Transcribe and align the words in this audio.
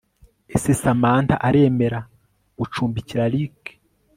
ESE 0.55 0.73
SAMANTHA 0.83 1.35
AREMERA 1.47 2.01
GUCUMBIKIRA 2.59 3.25
RICKY 3.33 3.71